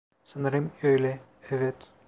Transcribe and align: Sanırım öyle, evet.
Sanırım 0.23 0.71
öyle, 0.83 1.19
evet. 1.51 1.91